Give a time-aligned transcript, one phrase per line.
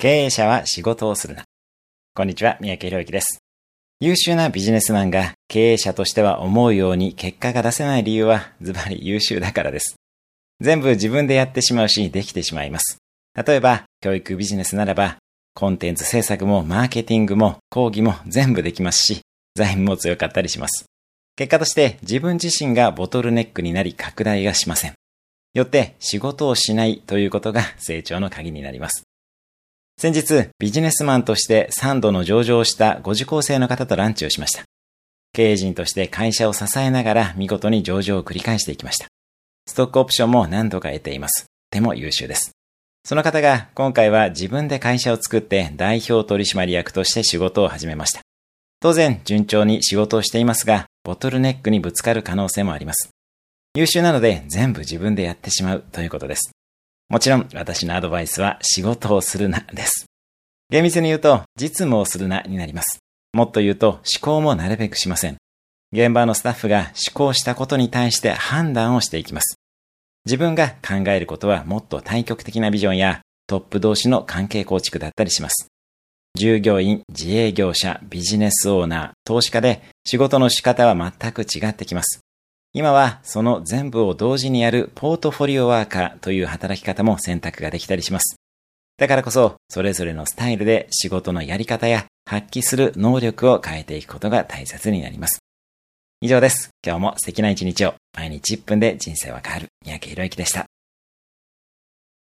[0.00, 1.44] 経営者は仕事をするな。
[2.14, 3.42] こんにちは、三宅宏之です。
[4.00, 9.96] 優秀なビジネスマンが経営者としては思うように結果が出せない理由はズバリ優秀だからです。
[10.58, 12.96] 全部自分でやってしまうし、できてしまいます。
[13.46, 15.18] 例えば、教育ビジネスならば、
[15.52, 19.20] コンテンツ制作もマーケティングも講義も全部できますし、
[19.54, 20.86] 財務も強かったりします。
[21.36, 24.94] 結果として自分自身がボトルネックになり拡大がしません。
[25.52, 29.02] よって仕事をしないということが成長の鍵になります。
[30.00, 34.64] 先日、ビジネスマンとして3度の上場をしたご受講生の方とランチをしました。
[35.34, 39.08] 経営陣として会社を支えながら見事に上場を繰り返していきました。
[39.66, 41.44] ストックオプションも何度か得ています。
[41.44, 42.52] とても優秀です。
[43.04, 48.22] その方が今回は自分で会社を作って代表取締役として仕事を始めました。
[48.80, 53.10] 当然順調に仕事をしていますが、ボトルネックにぶつかる可能性もあります。
[53.74, 56.52] 優秀なので全部自分でやってしまうということです。
[57.10, 60.06] もちろん私のアドバイスは仕事をするなです。
[60.70, 63.00] 厳密に言うと実務をするなになります。
[63.32, 65.36] もっと言うと思考もなるべくしません。
[65.92, 69.56] 現場のスタッフが思考したことに対して判断をしていきます。
[70.24, 75.66] 自分が考えることはもっと対極的なビジョンやトップ同士の関係構築だったりします。
[76.38, 82.20] 従業員、自営業者、ビジネスオーナー、投資家で仕事の仕方は全く違ってきます。
[82.72, 88.36] 今はその全部を同時にやるポートフォリオワーカーという働き方も選択ができたりします。
[88.96, 95.40] だからこそ、それぞれのスタイルで仕事のやり方や発揮する能力を変えていくことが大切になります。
[96.20, 96.68] 以上です。
[96.86, 97.94] 今日も素敵な一日を。
[98.14, 99.68] 毎日1分で人生は変わる。
[99.84, 100.69] 三宅宏之でした。